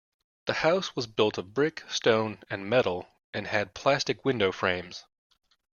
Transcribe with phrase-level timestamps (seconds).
[0.47, 5.05] The house was built of brick, stone and metal, and had plastic window frames.